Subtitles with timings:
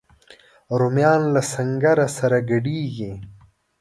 [0.79, 3.11] رومیان له سنګره سره ګډیږي